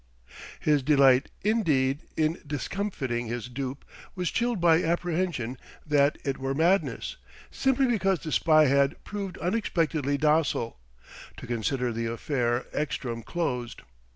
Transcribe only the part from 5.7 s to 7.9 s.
that it were madness, simply